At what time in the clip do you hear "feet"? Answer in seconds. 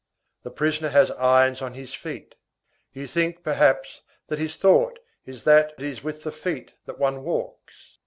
1.93-2.33, 6.31-6.73